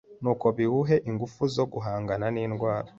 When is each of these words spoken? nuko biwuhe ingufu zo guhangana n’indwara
nuko 0.21 0.45
biwuhe 0.57 0.95
ingufu 1.09 1.41
zo 1.55 1.63
guhangana 1.73 2.25
n’indwara 2.35 2.87